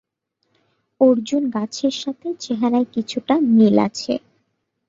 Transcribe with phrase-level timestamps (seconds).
[1.01, 4.13] অর্জুন গাছের সাথে চেহারায় কিছুটা মিল আছে।